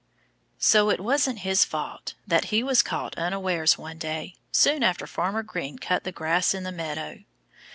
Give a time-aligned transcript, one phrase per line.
[0.57, 5.43] So it wasn't his fault that he was caught unawares one day, soon after Farmer
[5.43, 7.19] Green cut the grass in the meadow.